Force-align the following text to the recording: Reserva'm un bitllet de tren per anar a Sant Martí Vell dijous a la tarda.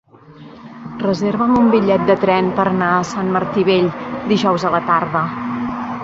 Reserva'm 1.01 1.51
un 1.63 1.67
bitllet 1.73 2.07
de 2.07 2.15
tren 2.23 2.49
per 2.59 2.65
anar 2.71 2.87
a 2.93 3.03
Sant 3.09 3.29
Martí 3.35 3.65
Vell 3.67 3.91
dijous 4.33 4.65
a 4.67 4.73
la 4.77 4.81
tarda. 4.89 5.23